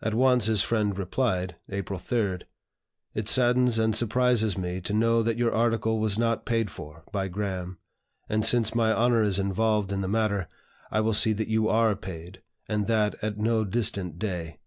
[0.00, 2.38] At once, his friend replied (April 3),
[3.14, 7.26] "It saddens and surprises me to know that your article was not paid for by
[7.26, 7.78] Graham;
[8.28, 10.46] and, since my honor is involved in the matter,
[10.92, 14.60] I will see that you are paid, and that at no distant day."